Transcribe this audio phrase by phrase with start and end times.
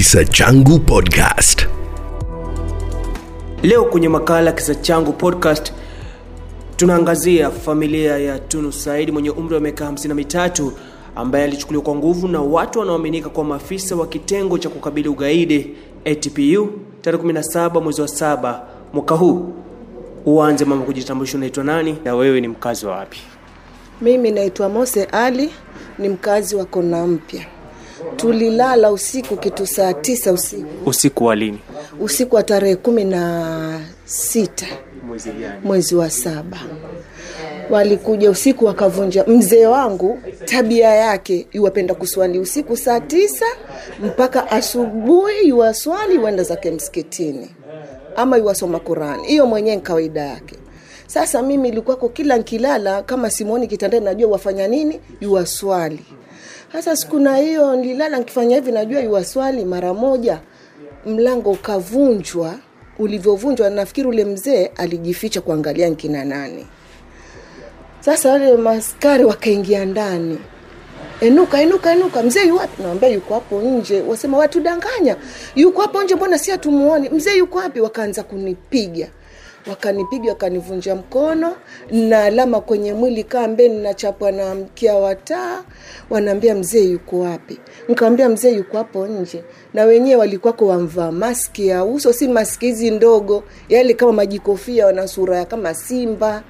[0.00, 1.66] Kisa Changu Podcast.
[3.62, 5.72] Leo kwenye makala Kisa Changu Podcast
[6.76, 10.70] tunaangazia familia ya Tunu Said mwenye umri wa miaka 53
[11.16, 16.68] ambaye alichukuliwa kwa nguvu na watu wanaoaminika kwa maafisa wa kitengo cha kukabili ugaidi ATPU
[17.00, 19.52] tarehe 17 mwezi wa saba mwaka huu.
[20.26, 23.18] Uanze mama kujitambulisha, unaitwa nani na wewe ni mkazi wa wapi?
[24.00, 25.50] Mimi naitwa Mose Ali,
[25.98, 27.46] ni mkazi wa Kona Mpya.
[28.16, 31.58] Tulilala usiku kitu saa tisa usiku, Usiku wa lini?
[32.00, 34.66] usiku wa tarehe kumi na sita
[35.06, 35.54] Mwezi gani?
[35.64, 36.58] mwezi wa saba.
[37.70, 39.24] Walikuja usiku wakavunja.
[39.26, 43.46] Mzee wangu tabia yake yuwapenda kuswali usiku saa tisa
[44.04, 47.50] mpaka asubuhi, yuwaswali huenda zake msikitini
[48.16, 49.26] ama yuwasoma Qurani.
[49.26, 50.56] Hiyo mwenyewe ni kawaida yake.
[51.06, 56.00] Sasa mimi ilikuwako kila nkilala kama simuoni kitandani, najua wafanya nini, yuwaswali.
[56.72, 59.64] Sasa siku na hiyo nililala nikifanya hivi, najua yuwaswali.
[59.64, 60.40] Mara moja
[61.06, 62.54] mlango ukavunjwa.
[62.98, 66.66] Ulivyovunjwa, nafikiri ule mzee alijificha kuangalia nkina nani.
[68.00, 70.38] Sasa wale maskari wakaingia ndani,
[71.20, 72.82] enuka enuka enuka, mzee yu wapi?
[73.12, 74.00] Yuko hapo nje.
[74.02, 75.16] Wasema watudanganya,
[75.56, 77.08] yuko hapo nje, mbona si hatumuoni?
[77.08, 77.80] Mzee yuko wapi?
[77.80, 79.08] Wakaanza kunipiga
[79.66, 81.56] wakanipiga wakanivunja mkono
[81.90, 85.62] na alama kwenye mwili kaa mbeni nachapwa na mkia wataa
[86.10, 87.58] wanaambia mzee yuko wapi
[87.88, 89.44] nikawambia mzee yuko hapo nje
[89.74, 95.08] na wenyewe walikuwako wamvaa maski ya uso si maski hizi ndogo yale kama majikofia wana
[95.08, 96.42] sura ya kama simba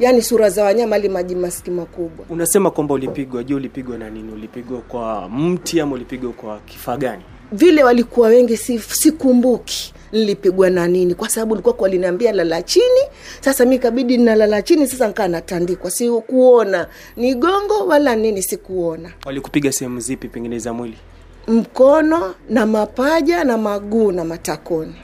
[0.00, 3.44] yaani sura za wanyama ali maji maski makubwa Unasema kwamba ulipigwa.
[3.44, 4.32] Je, ulipigwa na nini?
[4.32, 7.22] Ulipigwa kwa mti ama ulipigwa kwa kifaa gani?
[7.52, 11.14] vile walikuwa wengi si- sikumbuki nilipigwa na nini?
[11.14, 13.02] Kwa sababu likuwa waliniambia lala chini.
[13.40, 15.90] Sasa mi kabidi nalala chini sasa nkaa natandikwa.
[15.90, 19.12] Sikuona ni gongo wala nini sikuona.
[19.26, 20.96] Walikupiga sehemu zipi pengine za mwili?
[21.48, 24.94] mkono na mapaja na maguu na matakoni.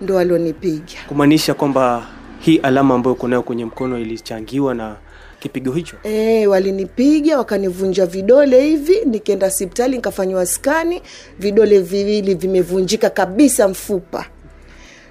[0.00, 0.84] Ndo walionipiga.
[1.08, 2.06] Kumaanisha kwamba
[2.40, 4.96] hii alama ambayo uko nayo kwenye mkono ilichangiwa na
[5.40, 5.96] kipigo hicho.
[6.04, 11.02] E, walinipiga wakanivunja vidole hivi, nikaenda hospitali nikafanyiwa skani,
[11.38, 14.26] vidole viwili vimevunjika kabisa mfupa,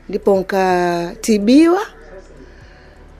[0.09, 1.79] ndipo nkatibiwa.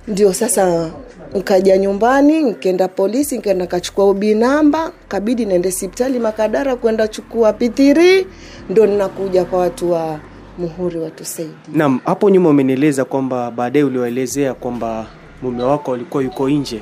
[0.08, 0.92] Ndio sasa
[1.36, 8.28] nkaja nyumbani, nkaenda polisi, nkaenda kachukua ubi namba, kabidi naende hospitali Makadara kwenda chukua pitiri,
[8.70, 10.20] ndo ninakuja kwa watu wa
[10.58, 11.54] muhuri watusaidie.
[11.74, 15.08] Naam, hapo nyuma umenieleza kwamba baadaye uliwaelezea kwamba
[15.42, 16.80] mume wako alikuwa yuko nje.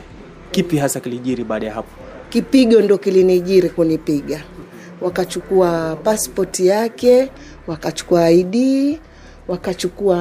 [0.51, 1.89] Kipi hasa kilijiri baada ya hapo?
[2.29, 4.41] kipigo ndo kilinijiri kunipiga
[5.01, 7.29] wakachukua paspoti yake
[7.67, 8.55] wakachukua id
[9.47, 10.17] wakachukua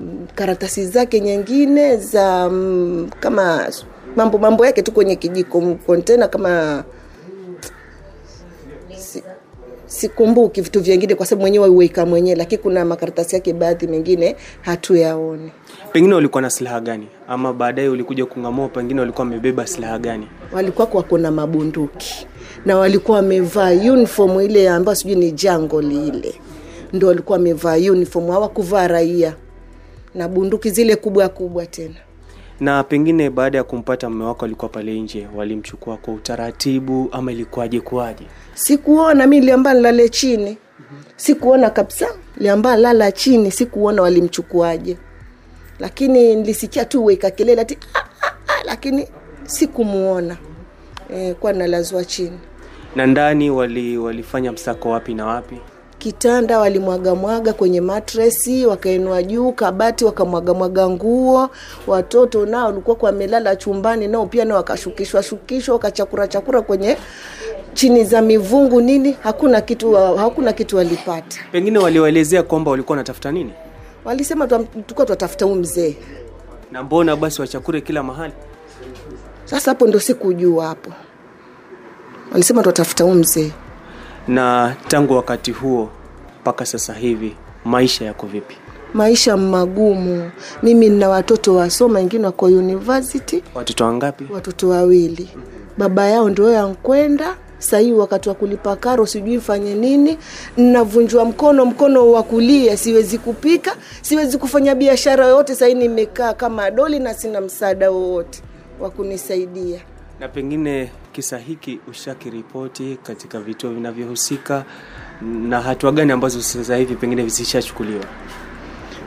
[0.00, 3.68] mm, karatasi zake nyingine za mm, kama
[4.16, 6.84] mambo mambo yake tu kwenye kijiko kontena kama
[8.96, 9.22] si,
[9.86, 15.52] sikumbuki vitu vingine kwa sababu mwenyewe uweka mwenyewe lakini kuna makaratasi yake baadhi mengine hatuyaone
[15.92, 20.28] Pengine walikuwa na silaha gani, ama baadaye ulikuja kung'amua, pengine walikuwa wamebeba silaha gani?
[20.52, 22.26] walikuwa wako na mabunduki
[22.66, 26.34] na walikuwa wamevaa uniform ile ambayo sijui ni jango lile
[26.92, 29.36] ndo walikuwa wamevaa uniform hawakuvaa raia.
[30.14, 31.94] Na bunduki zile kubwa kubwa tena.
[32.60, 37.80] Na pengine baada ya kumpata mume wako alikuwa pale nje, walimchukua kwa utaratibu ama ilikuwaje
[37.80, 38.24] kuwaje?
[38.54, 40.58] sikuona mi liamba nilale chini.
[41.16, 44.96] Sikuona kabisa liamba lala chini sikuona walimchukuaje.
[45.78, 49.08] Lakini nilisikia tu weka kelele ati "Ah, ah, ah," lakini
[49.44, 50.36] sikumuona.
[51.14, 52.38] E, kwa nalazwa chini.
[52.96, 55.58] Na ndani wali, walifanya msako wapi na wapi?
[56.02, 61.50] Kitanda walimwagamwaga kwenye matresi wakainua juu kabati wakamwagamwaga nguo.
[61.86, 66.96] Watoto nao walikuwa kwa wamelala chumbani nao pia nao wakashukishwa shukishwa wakachakura chakura kwenye
[67.74, 69.16] chini za mivungu nini.
[69.22, 71.38] Hakuna kitu hakuna kitu walipata.
[71.52, 73.52] Pengine waliwaelezea kwamba walikuwa wanatafuta nini,
[74.04, 75.96] walisema tulikuwa twatafuta huu mzee.
[76.72, 78.32] Na mbona basi wachakure kila mahali?
[79.44, 80.90] sasa hapo ndo sikujua hapo.
[82.32, 83.52] Walisema twatafuta huu mzee
[84.28, 85.88] Na tangu wakati huo
[86.40, 88.56] mpaka sasa hivi maisha yako vipi?
[88.94, 90.30] maisha magumu.
[90.62, 93.42] Mimi nina watoto wasoma wengine wako university.
[93.54, 94.24] Watoto wangapi?
[94.32, 95.28] watoto wawili.
[95.78, 100.18] Baba yao ndio yankwenda sahii wakati wa kulipa karo sijui fanye nini.
[100.56, 106.98] Navunjwa mkono mkono wa kulia siwezi kupika siwezi kufanya biashara yoyote sahii nimekaa kama doli
[106.98, 108.42] na sina msaada wowote
[108.80, 109.80] wa kunisaidia.
[110.20, 114.64] Na pengine kisa hiki ushakiripoti katika vituo vinavyohusika,
[115.22, 118.04] na hatua gani ambazo sasa hivi pengine zishachukuliwa?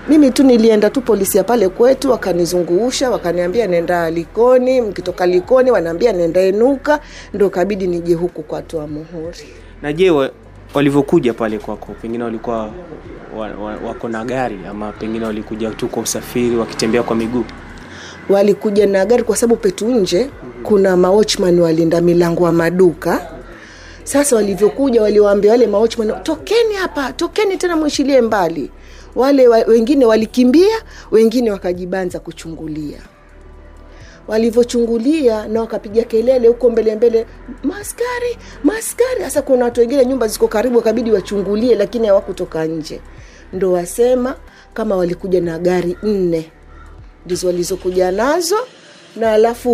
[0.10, 6.14] mimi tu nilienda tu polisi ya pale kwetu wakanizungusha wakaniambia nenda likoni mkitoka likoni wanaambia
[6.14, 7.00] nenda enuka
[7.34, 9.38] ndo kabidi nije huku kwa toa muhuri
[9.82, 10.12] Na je,
[10.74, 12.58] walivyokuja pale kwako pengine walikuwa
[13.38, 17.46] wa, wa, wako na gari ama pengine walikuja tu kwa usafiri wakitembea kwa miguu
[18.30, 20.30] walikuja na gari kwa sababu petu nje
[20.64, 23.32] kuna mawatchman walinda milango wa maduka.
[24.04, 28.72] Sasa walivyokuja waliwaambia wale mawatchman tokeni hapa tokeni tena mwishilie mbali.
[29.16, 30.76] Wale wa, wengine walikimbia
[31.12, 32.98] wengine wakajibanza kuchungulia.
[34.28, 37.26] Walivyochungulia na wakapiga kelele huko mbele mbele
[37.64, 39.22] maskari maskari.
[39.24, 43.02] Sasa kuna watu wengine nyumba ziko karibu wakabidi wachungulie lakini hawakutoka nje.
[43.54, 44.36] Ndo wasema
[44.74, 46.52] kama walikuja na gari nne
[47.26, 48.56] ndizo walizokuja nazo.
[49.16, 49.72] Na alafu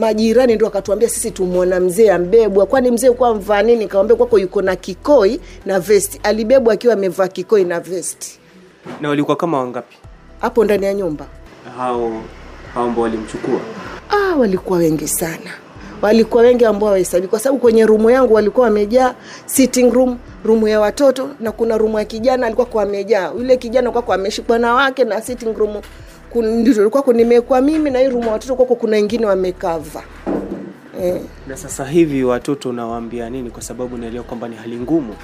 [0.00, 2.66] majirani ndio wakatuambia sisi tumwona mzee ambebwa.
[2.66, 3.86] Kwani mzee kuwa mvaa nini?
[3.88, 6.20] Kawambia kwako yuko na kikoi na vesti.
[6.22, 8.38] Alibebwa akiwa amevaa kikoi na vesti.
[9.00, 9.96] Na walikuwa kama wangapi?
[10.40, 11.26] Hapo ndani ya nyumba.
[11.76, 12.22] Hao
[12.74, 13.60] hao ambao walimchukua?
[14.10, 15.50] Ah, walikuwa wengi sana.
[16.02, 19.14] Walikuwa wengi ambao wahesabi kwa sababu kwenye rumu yangu walikuwa wamejaa
[19.46, 23.32] sitting room rumu ya watoto na kuna rumu ya kijana alikuwa kwa amejaa.
[23.38, 25.80] Yule kijana kwako ameshikwa na wake na sitting room
[26.42, 30.02] ndio kwako nimekuwa mimi na hii rumu watoto kwako kuna wengine wamekava.
[31.02, 31.20] Eh.
[31.48, 33.50] na sasa hivi watoto unawaambia nini?
[33.50, 35.14] Kwa sababu naelewa kwamba ni hali ngumu.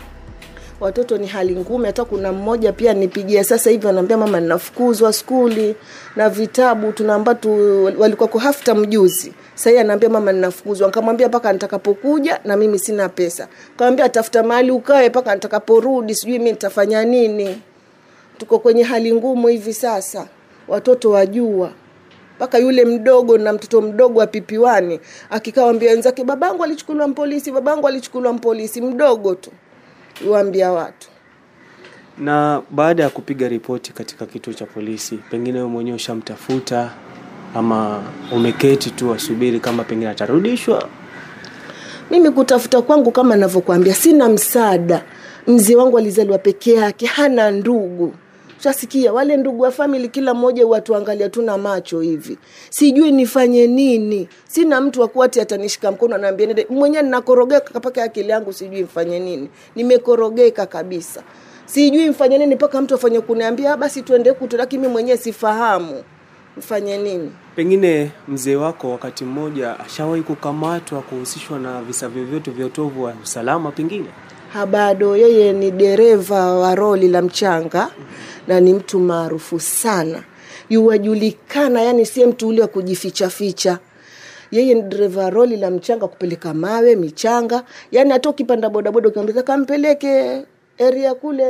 [0.81, 5.77] Watoto ni hali ngumu hata kuna mmoja pia nipigia sasa hivi anaambia mama ninafukuzwa skuli
[6.17, 10.87] na vitabu tunaamba tu walikuwako hafta mjuzi sahii anaambia mama ninafukuzwa.
[10.89, 13.49] Nikamwambia mpaka nitakapokuja na mimi sina pesa.
[13.77, 17.63] Kamwambia tafuta mahali ukae mpaka nitakaporudi sijui mi nitafanya nini.
[18.39, 20.27] Tuko kwenye hali ngumu hivi sasa
[20.69, 21.73] watoto wajua
[22.37, 25.01] mpaka yule mdogo na mtoto mdogo wa pipiwani
[25.31, 29.51] akikawambia wenzake babangu alichukuliwa mpolisi babangu alichukuliwa mpolisi mdogo tu.
[30.25, 31.09] Iwaambia watu.
[32.19, 36.91] Na baada ya kupiga ripoti katika kituo cha polisi pengine wewe mwenyewe ushamtafuta
[37.55, 40.89] ama umeketi tu wasubiri kama pengine atarudishwa?
[42.11, 45.05] Mimi kutafuta kwangu kama navyokwambia sina msaada.
[45.47, 48.15] Mzee wangu alizaliwa peke yake hana ndugu
[48.63, 52.39] shasikia wale ndugu wa famili kila mmoja watuangalia tu na macho hivi.
[52.71, 54.29] Sijui nifanye nini.
[54.49, 59.49] Sina mtu wakuati atanishika mkono anaambia nende mwenyewe ninakorogeka mpaka akili yangu sijui mfanye nini.
[59.77, 61.23] Nimekorogeka kabisa.
[61.67, 66.03] Sijui mfanye nini mpaka mtu afanye kuniambia basi tuende kutu lakini mimi mwenyewe sifahamu.
[66.57, 67.33] Mfanye nini?
[67.57, 73.71] Pengine mzee wako wakati mmoja ashawahi kukamatwa kuhusishwa na visa vyovyote vya utovu wa usalama
[73.73, 74.07] pengine
[74.71, 77.91] bado yeye ni dereva wa roli la mchanga
[78.49, 80.23] na ni mtu maarufu sana.
[80.71, 83.79] Yuwajulikana yani sie mtu ule wa kujifichaficha.
[84.51, 87.65] Yeye ni dereva roli la mchanga kupeleka mawe michanga.
[87.93, 90.43] Yani hata ukipanda bodaboda ukiambia kampeleke
[90.79, 91.45] eria kule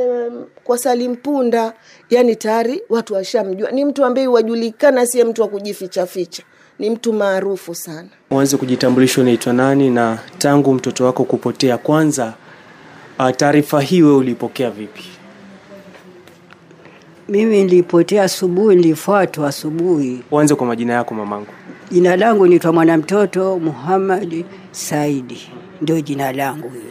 [0.63, 1.73] kwa salimpunda
[2.09, 3.71] yani tayari watu washamjua.
[3.71, 6.43] Ni mtu ambaye wajulikana sie mtu wa kujifichaficha.
[6.79, 8.07] Ni mtu maarufu sana.
[8.31, 12.33] Uanze kujitambulisha unaitwa nani na tangu mtoto wako kupotea kwanza
[13.37, 15.03] taarifa hii wewe ulipokea vipi?
[17.29, 20.23] Mimi nilipotea asubuhi nilifuatwa asubuhi.
[20.31, 21.47] Uanze kwa majina yako mamangu.
[21.91, 25.41] Jina langu nitwa mwanamtoto muhamadi saidi
[25.81, 26.83] ndio jina langu hilo.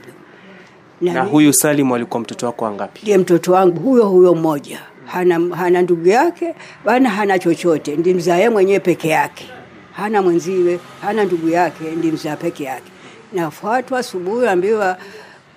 [1.01, 4.81] Na, na huyu salim alikuwa mtoto wako wangapi ndiye mtoto wangu huyo huyo mmoja.
[5.07, 6.55] Hana, hana ndugu yake
[6.85, 7.97] bana, hana chochote.
[7.97, 9.49] Ndi mzae mwenyewe peke yake.
[9.93, 12.93] Hana mwenziwe hana ndugu yake ndi mzaa peke yake.
[13.33, 14.99] Nafuatwa asubuhi ambiwa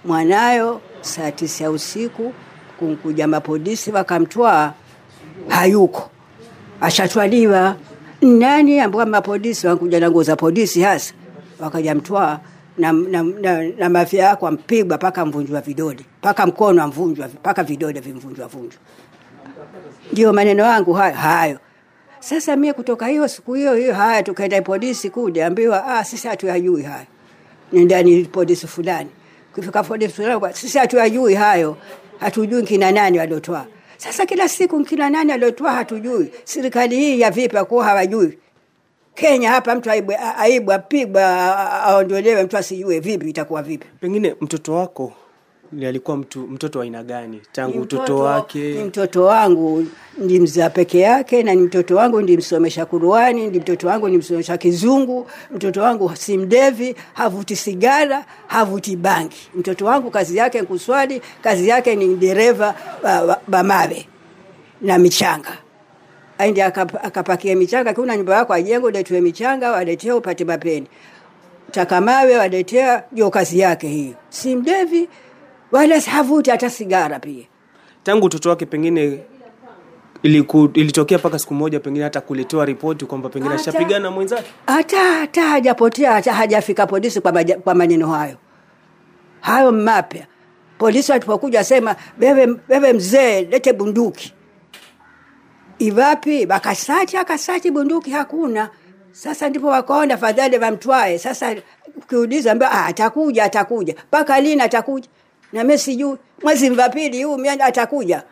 [0.06, 2.34] mwanayo saa tisa ya usiku
[2.80, 4.74] kunkuja mapolisi wakamtwaa
[5.48, 6.10] hayuko.
[6.82, 7.76] Ashatwaliwa.
[8.22, 11.14] Nani ambao mapolisi wankuja na nguo za polisi hasa?
[11.60, 12.40] Wakaja mtwaa
[12.78, 18.00] na, na, na, na mafia yako ampigwa mpaka mvunjwa vidole mpaka mkono amvunjwa mpaka vidole
[18.00, 18.80] vimvunjwa vunjwa.
[20.12, 21.60] Ndio maneno yangu hayo hayo.
[22.20, 26.84] Sasa mie kutoka hiyo siku hiyo hiyo haya tukaenda polisi kuja ambiwa ah, sisi hatuyajui
[26.84, 27.06] hayo.
[27.74, 29.10] Nendani polisi fulani
[29.56, 31.78] kufika polisi fulani sisi hatuyajui hayo.
[32.20, 33.66] Hatujui kina nani waliotoa.
[33.98, 36.32] Sasa kila siku kina nani aliotoa hatujui.
[36.44, 38.38] Serikali hii ya vipi akuwa hawajui?
[39.16, 41.24] Kenya hapa mtu aibu, aibu apigwa
[41.84, 43.88] aondolewe mtu asijue vipi itakuwa vipi.
[44.02, 45.14] Pengine mtoto wako
[45.88, 47.42] alikuwa mtu mtoto wa aina gani?
[47.52, 48.60] Tangu Ni utoto mtoto- wake?
[48.74, 49.86] ni mtoto wangu
[50.18, 55.28] ndi mzaa peke yake na ni mtoto wangu ndimsomesha kuruani ndi mtoto wangu ndimsomesha kizungu
[55.52, 59.38] mtoto wangu si mdevi havuti sigara havuti bangi.
[59.56, 62.76] Mtoto wangu kazi yake kuswali kazi yake ni dereva
[63.48, 64.06] bamawe
[64.82, 65.58] na michanga.
[66.38, 70.88] Aende akapakia michanga kuna nyumba yako ajenge uletee michanga waletea upate mapeni.
[71.72, 74.14] Takamawe waletea ndio kazi yake hiyo.
[74.30, 75.10] Si mdevi
[75.76, 77.46] wala havuti hata sigara pia.
[78.04, 79.20] Tangu utoto wake pengine
[80.24, 84.52] iliku, ilitokea mpaka siku moja pengine hata kuletewa ripoti kwamba pengine ashapigana mwenzake.
[84.68, 88.38] hata hata hajapotea hata hajafika polisi kwa, maja, kwa maneno hayo.
[89.42, 90.28] Hayo mapya.
[90.78, 94.34] Polisi walipokuja sema bebe, bebe mzee lete bunduki.
[95.80, 96.46] Iwapi?
[96.46, 98.70] Wakasachi akasati bunduki hakuna.
[99.12, 101.18] Sasa ndipo wakaona fadhali wamtwae.
[101.20, 101.56] Sasa
[101.98, 103.96] ukiuliza ambia ah, atakuja atakuja.
[104.08, 105.08] Mpaka lini atakuja
[105.56, 108.24] na mimi sijui mwezi mvapili pili huu mimi atakuja.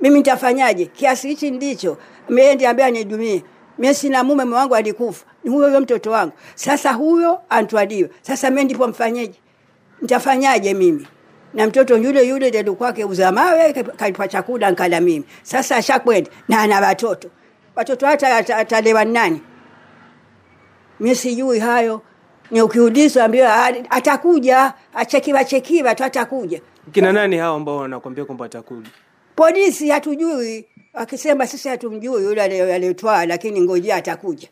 [0.00, 0.86] Mimi nitafanyaje?
[0.86, 1.98] Kiasi hichi ndicho.
[2.28, 3.42] Mimi ndiye ambaye anidumie.
[3.78, 5.26] Mimi sina mume mume wangu alikufa.
[5.44, 6.32] Ni huyo huyo mtoto wangu.
[6.54, 9.34] Sasa huyo antwaliwe sasa mimi ndipo mfanyeje?
[10.00, 11.06] Nitafanyaje mimi?
[11.54, 15.24] Na mtoto yule yule ndio kwake uzamawe kalipa chakula nkala mimi.
[15.42, 17.28] Sasa ashakwenda na ana watoto.
[17.76, 19.40] Watoto hata atalewa nani?
[21.00, 22.02] Mimi sijui hayo.
[22.50, 24.72] Ni ukiulizwa ambiwa "Ah, atakuja.
[24.94, 26.60] Achekiwa chekiwa tu atakuja
[26.92, 28.90] kina nani hao ambao wanakwambia kwamba atakuja
[29.36, 30.66] polisi hatujui.
[30.94, 34.48] Akisema sisi hatumjui yule aliyetwaa lakini ngojea atakuja.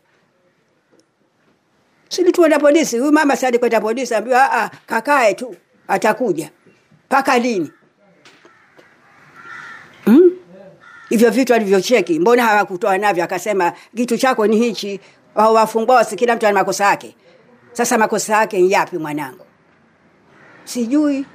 [2.09, 2.97] Silituenda polisi?
[2.99, 5.55] Huyu mama sadi kwenda polisi ambiwa a, ah, kakae tu
[5.87, 6.51] atakuja.
[7.05, 7.71] Mpaka lini?
[10.05, 10.31] Hmm?
[11.09, 13.23] hivyo vitu alivyocheki mbona hawakutoa navyo?
[13.23, 14.99] Akasema kitu chako ni hichi
[15.35, 17.15] wafungwa kila mtu ana makosa yake.
[17.71, 19.45] Sasa makosa yake ni yapi mwanangu?
[20.63, 21.25] Sijui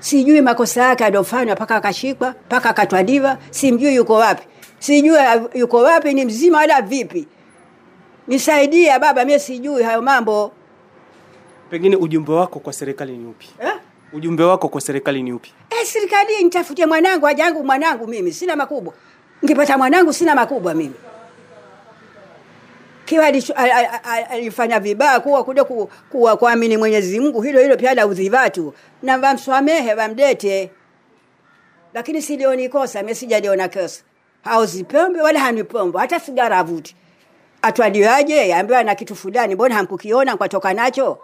[0.00, 4.46] sijui makosa yake aliofanywa mpaka akashikwa mpaka akatwaliwa simjui yuko wapi.
[4.78, 7.26] Sijui ah, yuko wapi ni mzima wala vipi.
[8.28, 10.52] Nisaidia baba mie sijui hayo mambo.
[11.70, 13.48] Pengine ujumbe wako kwa serikali ni upi?
[13.62, 13.72] Eh?
[14.12, 15.52] ujumbe wako kwa serikali ni upi?
[15.70, 18.94] Eh, serikali nitafutie mwanangu ajangu mwanangu mimi sina makubwa.
[19.44, 20.94] Ngipata mwanangu sina makubwa mimi
[23.08, 23.26] kiwa
[24.30, 25.64] alifanya vibaya kuwa kuja
[26.10, 30.70] kuwa kuamini mwenyezi mungu hilo hilo pia laudhi watu na wamswamehe wamdete
[31.94, 34.02] lakini silioni kosa mimi sijaliona kosa.
[34.44, 36.96] Hauzipombe wala hanipombo hata sigara avuti
[37.62, 38.54] atwaliwaje?
[38.54, 41.18] Ambiwa na kitu fulani mbona hamkukiona kwatoka nacho?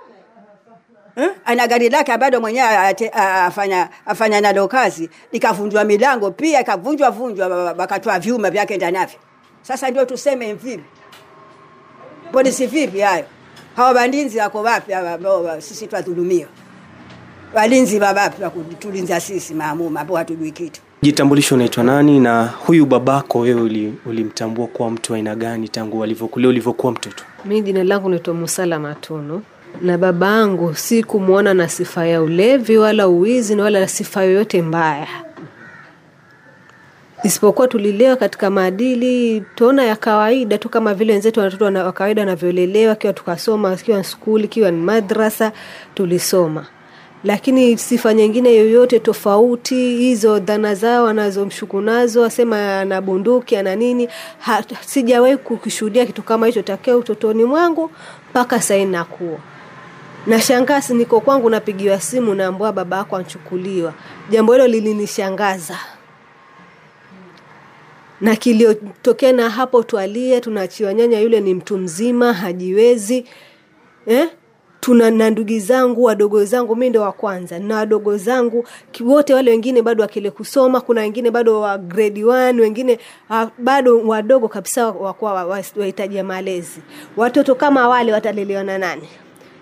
[1.16, 1.30] Eh?
[1.44, 2.68] ana gari lake bado mwenyewe
[3.14, 5.10] afanya afanya nalo kazi.
[5.32, 9.18] Likavunjwa milango pia ikavunjwa vunjwa wa- wa- wakatoa vyuma vyake ndanavyo
[9.62, 10.84] sasa ndio tuseme vipi
[12.34, 13.24] polisi vipi hayo?
[13.76, 16.48] Hawa walinzi wako wapi hawa ambao sisi twadhulumiwa
[17.54, 20.80] walinzi wa wapi wa kutulinza sisi maamuma ambao hatujui kitu?
[21.02, 26.48] Jitambulisho unaitwa nani na huyu babako wewe uli- ulimtambua kuwa mtu aina gani tangu alivyokulia
[26.48, 27.24] ulivyokuwa mtoto?
[27.44, 29.42] Mi jina langu naitwa Musala Matunu
[29.82, 34.62] na baba angu si kumwona na sifa ya ulevi wala uwizi na wala sifa yoyote
[34.62, 35.06] mbaya,
[37.25, 42.95] isipokuwa tulilewa katika maadili tuona ya kawaida tu, kama vile wenzetu watoto wa kawaida wanavyolelewa,
[42.95, 45.52] kiwa tukasoma, kiwa skuli, kiwa ni madrasa,
[45.95, 46.66] tulisoma.
[47.25, 54.09] Lakini sifa nyingine yoyote tofauti hizo dhana zao wanazomshuku nazo asema ana bunduki ana nini
[54.87, 57.90] sijawahi kukishuhudia kitu kama hicho takea utotoni mwangu
[58.31, 59.38] mpaka sahii nakuwa.
[60.26, 63.93] Nashangaa niko kwangu napigiwa simu naambua baba yako anchukuliwa.
[64.31, 65.78] Jambo hilo lilinishangaza
[68.25, 73.25] na kiliotokea na hapo twalie tunaachiwa nyanya yule ni mtu mzima hajiwezi
[74.07, 74.28] eh?
[74.81, 77.59] tuna na ndugu zangu wadogo zangu mi ndo wa kwanza.
[77.59, 78.64] Na wadogo zangu
[79.04, 82.99] wote wale wengine bado wakile kusoma kuna wengine bado wa grade 1 wengine
[83.31, 85.45] uh, bado wadogo kabisa wakuwa
[85.76, 86.81] wahitaji ya malezi.
[87.16, 89.09] Watoto kama wale watalelewa na nani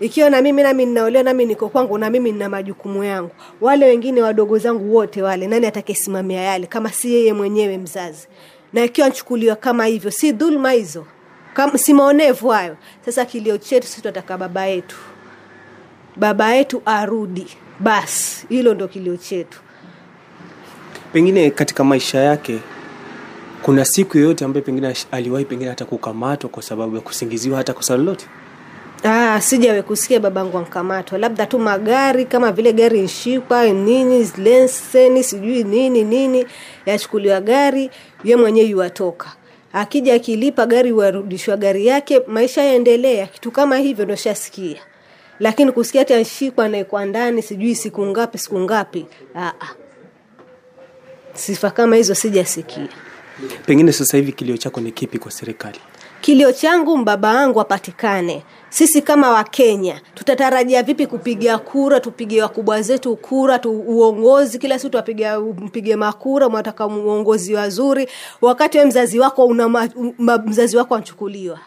[0.03, 3.31] ikiwa na mimi nami ninaolewa nami niko kwangu na mimi nina majukumu yangu.
[3.61, 8.29] Wale wengine wadogo zangu wote wale nani atakayesimamia yale kama si yeye mwenyewe mzazi?
[8.73, 11.07] Na ikiwa nchukuliwa kama hivyo si dhulma hizo.
[11.77, 12.77] Si maonevu hayo.
[13.05, 14.97] Sasa kilio chetu tunataka baba yetu.
[16.17, 17.47] Baba yetu arudi.
[17.81, 19.61] Basi hilo ndo kilio chetu.
[21.13, 22.59] Pengine katika maisha yake
[23.63, 27.97] kuna siku yoyote ambayo pengine aliwahi pengine hata kukamatwa kwa sababu ya kusingiziwa hata kosa
[27.97, 28.27] lolote
[29.05, 35.65] Ah, sijawe kusikia babangu ankamatwa, labda tu magari kama vile gari nshikwa nini leseni sijui
[35.65, 36.47] nini nini,
[36.87, 37.91] yachukuliwa gari,
[38.25, 39.33] ye mwenyewe yuwatoka
[39.73, 43.27] akija akilipa gari warudishwa gari yake, maisha yaendelea.
[43.27, 44.81] Kitu kama hivyo ndo shasikia,
[45.41, 49.75] lakini kusikia ati anshikwa naekwa ndani sijui siku ngapi siku ngapi, ah, ah.
[51.35, 52.89] sifa kama hizo sijasikia.
[53.67, 55.79] pengine sasa hivi kilio chako ni kipi kwa serikali
[56.23, 58.43] Kilio changu mbaba wangu apatikane.
[58.69, 62.01] Sisi kama Wakenya tutatarajia vipi kupiga kura?
[62.01, 68.09] Tupige wakubwa zetu kura tu uongozi, kila siku tuwapiga mpige makura, mwataka uongozi wazuri,
[68.41, 69.89] wakati we mzazi wako una
[70.47, 71.59] mzazi wako anchukuliwa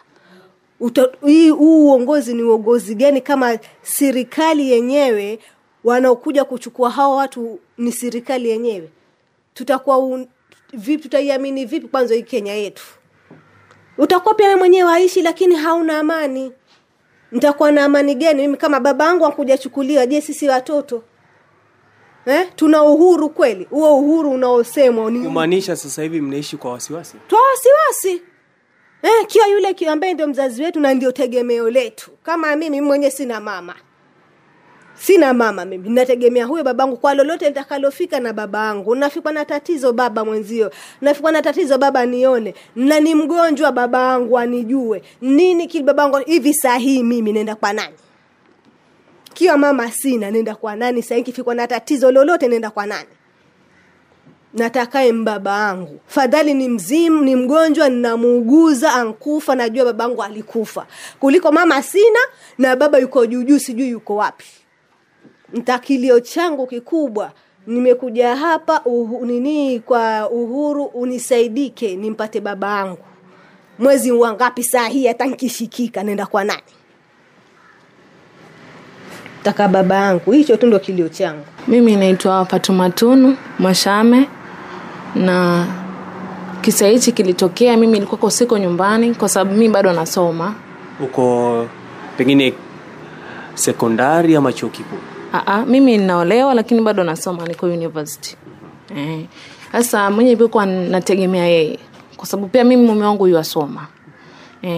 [1.58, 5.38] huu uongozi ni uongozi gani kama serikali yenyewe
[5.84, 8.90] wanaokuja kuchukua hawa watu ni serikali yenyewe?
[9.54, 10.24] Tutakuwa
[10.72, 11.02] vipi?
[11.02, 12.82] Tutaiamini vipi kwanza hii Kenya yetu?
[13.98, 16.52] Utakuwa pia wewe mwenyewe waishi lakini hauna amani.
[17.32, 18.42] Nitakuwa na amani gani?
[18.42, 21.02] Mimi kama baba angu akuja chukuliwa je sisi watoto?
[22.26, 22.48] Eh?
[22.56, 23.64] tuna uhuru kweli?
[23.70, 27.16] Huo uhuru unaosemwa ni kumaanisha sasa hivi mnaishi kwa wasiwasi?
[27.28, 28.22] Twa wasiwasi.
[29.02, 32.10] Eh, kiwa yule kiwa ambaye ndio mzazi wetu na ndio tegemeo letu.
[32.22, 33.74] Kama mimi mwenye sina mama
[34.98, 35.88] sina mama mimi.
[35.88, 38.94] Nategemea huyo babangu kwa lolote nitakalofika na babangu.
[38.94, 40.70] Nafikwa na tatizo baba mwenzio.
[41.00, 42.54] Nafikwa na tatizo baba nione.
[42.76, 45.02] Na ni mgonjwa babangu anijue.
[45.20, 47.94] Nini kili babangu hivi saa mimi naenda kwa nani?
[49.34, 51.02] Kiwa mama sina nenda kwa nani?
[51.02, 53.08] Sahii kifikwa na tatizo lolote nenda kwa nani?
[54.54, 60.86] Natakaye mbaba angu fadhali ni mzimu ni mgonjwa ninamuuguza ankufa najua babangu alikufa.
[61.20, 62.18] Kuliko mama sina
[62.58, 64.46] na baba yuko juujuu sijui yuko wapi
[65.56, 67.32] ntakilio changu kikubwa
[67.66, 72.98] nimekuja hapa uhu, nini kwa uhuru unisaidike nimpate baba yangu.
[73.78, 76.62] Mwezi wangapi saa hii hata nkishikika nenda kwa nani?
[79.42, 81.44] Taka baba yangu hicho tu ndo kilio changu.
[81.68, 84.28] Mimi naitwa patumatunu mashame
[85.14, 85.66] na
[86.60, 90.54] kisa hichi kilitokea mimi ilikuwako siko nyumbani kwa sababu mi bado nasoma.
[91.00, 91.66] Uko
[92.16, 92.54] pengine
[93.54, 98.36] sekondari ama chuo kikuu Aa, mimi ninaolewa lakini bado nasoma niko university.
[99.72, 101.78] Sasa e, mwenye pikuwa nategemea yeye
[102.16, 103.86] kwa sababu pia mimi mume wangu yuasoma.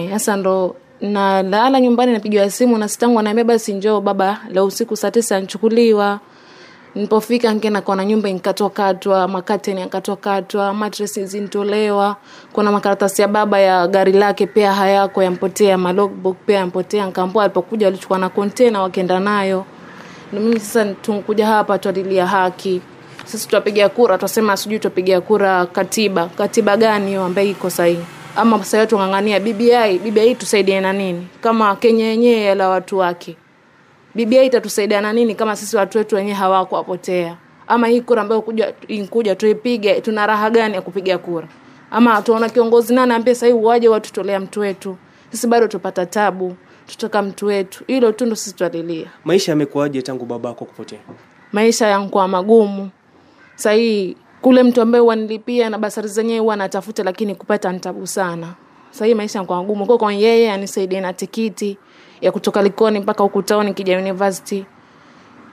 [0.09, 4.95] Sasa e, ndo nalala nyumbani napigiwa simu na sitangu anaambia basi njoo baba leo usiku
[4.95, 6.19] saa tisa nchukuliwa.
[6.95, 12.15] Nilipofika nkenda kona nyumba inkatwakatwa makateni yakatwakatwa matresi zintolewa.
[12.53, 17.05] Kuna makaratasi ya baba ya gari lake pia hayako yampotea malogbook pia yampotea.
[17.05, 19.65] Nkaambua alipokuja walichukua na kontena wakenda nayo
[20.33, 22.81] na mimi sasa tunkuja hapa twalilia haki.
[23.25, 26.25] Sisi twapiga kura twasema sijui twapiga kura katiba.
[26.37, 27.99] Katiba gani hiyo ambayo iko sahii
[28.35, 31.27] ama sahii tung'ang'ania bbi bbi tusaidie na nini?
[31.41, 33.37] Kama kenya yenyewe yala watu wake.
[34.15, 37.35] Bbi itatusaidia na nini kama sisi watu wetu wenyewe hawako wapotea
[37.67, 38.41] ama hii kura ambayo
[39.09, 41.47] kuja tuipige tuna raha gani ya kupiga kura?
[41.91, 44.97] Ama tuona kiongozi nani ambie sahii uwaje watutolea mtu wetu?
[45.31, 46.55] Sisi bado tupata tabu
[46.89, 47.83] tutaka mtu wetu.
[47.87, 50.99] Hilo tu ndo sisi twalilia maisha yamekuwaje tangu babako kupotea?
[51.51, 52.89] Maisha yankuwa magumu.
[53.55, 58.47] Sahii kule mtu ambaye wanilipia na basari zenyewe huwa natafuta lakini kupata ntabu sana.
[58.91, 59.85] Sahii maisha yankuwa magumu.
[59.85, 61.77] Kwa kwa yeye anisaidie na tikiti
[62.21, 64.65] ya kutoka likoni mpaka ukutaoni kija university.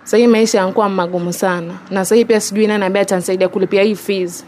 [0.04, 1.74] Sahii maisha yankuwa magumu sana.
[1.90, 4.44] Na sahii pia sijui nani ambaye atanisaidia kulipia hii fees.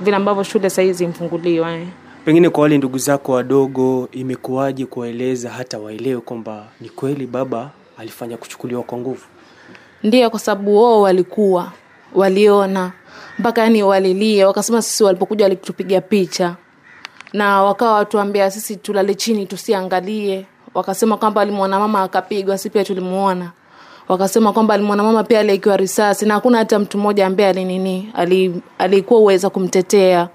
[0.00, 1.86] Vile ambavyo shule sahii zimfunguliwa eh.
[2.24, 8.36] Pengine kwa wale ndugu zako wadogo imekuwaje kuwaeleza hata waelewe kwamba ni kweli baba alifanya
[8.36, 9.24] kuchukuliwa kwa nguvu?
[10.02, 11.72] Ndio kwa sababu wao walikuwa
[12.14, 12.92] waliona
[13.38, 16.56] mpaka yani walilia wakasema sisi walipokuja walitupiga picha.
[17.32, 20.46] Na wakawa watuambia sisi tulale chini tusiangalie.
[20.74, 23.52] Wakasema kwamba alimwona mama akapigwa si pia tulimuona.
[24.08, 28.12] Wakasema kwamba alimwona mama pia aliikiwa risasi na hakuna hata mtu mmoja ambaye alinini
[28.78, 30.28] alikuwa uweza kumtetea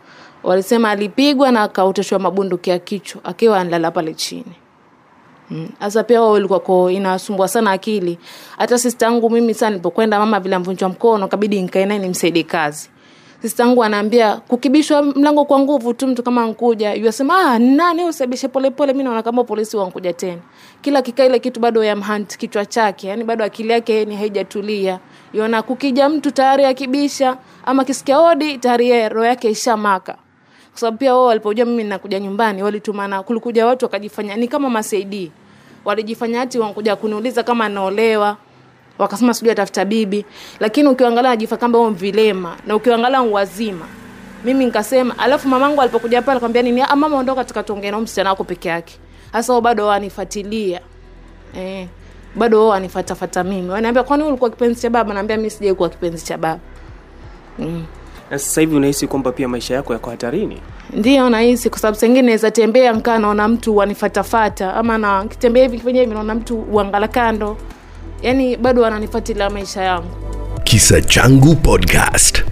[0.47, 4.53] walisema alipigwa na akaoteshwa mabunduki ya kichwa akiwa analala pale chini.
[5.79, 8.17] Sasa pia wao ilikuwa ko inasumbua sana akili.
[8.57, 12.89] Hata sistangu mimi sana nilipokwenda mama vile amvunjwa mkono kabidi nikae naye kazi.
[13.41, 18.93] Sistangu anaambia kukibishwa mlango kwa nguvu tu mtu kama nkuja yasema ah nani usabishe polepole
[18.93, 20.41] mi naona kama polisi wankuja tena.
[20.81, 24.99] Kila kikaa ile kitu bado yamhant kichwa chake yani bado akili yake ni haijatulia.
[25.33, 30.17] Yona kukija mtu tayari akibisha ama kisikia odi tayari roho yake ishamaka
[30.77, 35.31] kwa sababu pia wao walipojua mimi nakuja nyumbani walitumana kulikuja watu wakajifanya ni kama masaidii
[35.85, 38.37] walijifanya hati wankuja kuniuliza kama naolewa
[38.97, 40.25] wakasema sijui atafuta bibi.
[40.59, 43.85] Lakini ukiangalia najifa kama huo mvilema na ukiangalia uwazima.
[44.45, 48.43] mimi nikasema alafu mamangu alipokuja pale akamwambia nini ah mama ondoka tukatongea na msichana wako
[48.43, 48.99] peke yake.
[49.31, 50.81] Hasa wao bado wanifuatilia.
[51.55, 51.87] Eh
[52.35, 53.69] bado wao wanifatafata mimi.
[53.69, 55.13] Wanaambia kwani ulikuwa kipenzi cha baba?
[55.13, 56.59] Naambia mimi sijai kuwa kipenzi cha baba
[58.31, 60.61] na sasa hivi unahisi kwamba pia maisha yako yako hatarini?
[60.93, 65.77] Ndio nahisi kwa sababu sengine naweza tembea nkaa naona mtu wanifatafata ama na kitembea hivi
[65.77, 67.57] kifanya hivi naona mtu uangala kando.
[68.21, 70.07] Yaani bado wananifuatilia maisha yangu.
[70.63, 72.43] Kisa Changu Podcast.